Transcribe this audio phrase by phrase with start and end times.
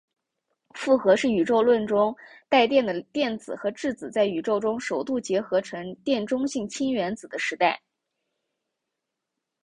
[0.73, 2.15] 复合是宇宙论中
[2.49, 7.79] 带电的电子和质子在宇宙中首度结合成电中性氢原子的时代。